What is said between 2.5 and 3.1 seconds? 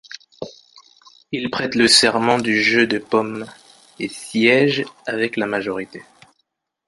jeu de